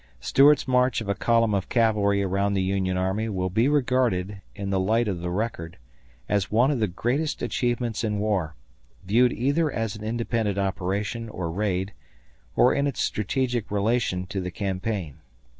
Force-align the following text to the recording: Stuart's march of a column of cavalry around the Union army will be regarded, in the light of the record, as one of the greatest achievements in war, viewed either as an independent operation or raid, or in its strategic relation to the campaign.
Stuart's 0.19 0.67
march 0.67 0.99
of 0.99 1.09
a 1.09 1.13
column 1.13 1.53
of 1.53 1.69
cavalry 1.69 2.23
around 2.23 2.55
the 2.55 2.63
Union 2.63 2.97
army 2.97 3.29
will 3.29 3.51
be 3.51 3.67
regarded, 3.67 4.41
in 4.55 4.71
the 4.71 4.79
light 4.79 5.07
of 5.07 5.19
the 5.19 5.29
record, 5.29 5.77
as 6.27 6.49
one 6.49 6.71
of 6.71 6.79
the 6.79 6.87
greatest 6.87 7.43
achievements 7.43 8.03
in 8.03 8.17
war, 8.17 8.55
viewed 9.05 9.31
either 9.31 9.71
as 9.71 9.95
an 9.95 10.03
independent 10.03 10.57
operation 10.57 11.29
or 11.29 11.51
raid, 11.51 11.93
or 12.55 12.73
in 12.73 12.87
its 12.87 12.99
strategic 12.99 13.69
relation 13.69 14.25
to 14.25 14.41
the 14.41 14.49
campaign. 14.49 15.17